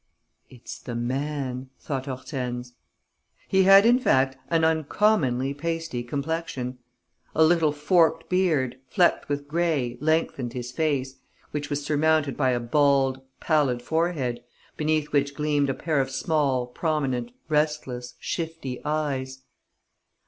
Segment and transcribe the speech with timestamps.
[0.49, 2.73] "It's the man," thought Hortense.
[3.47, 6.79] He had in fact an uncommonly pasty complexion.
[7.35, 11.17] A little forked beard, flecked with grey, lengthened his face,
[11.51, 14.43] which was surmounted by a bald, pallid forehead,
[14.75, 19.43] beneath which gleamed a pair of small, prominent, restless, shifty eyes.